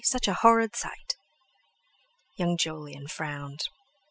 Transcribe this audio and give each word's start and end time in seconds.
Such 0.03 0.27
a 0.27 0.33
horrid 0.33 0.75
sight!" 0.75 1.15
Young 2.35 2.57
Jolyon 2.57 3.07
frowned. 3.07 3.65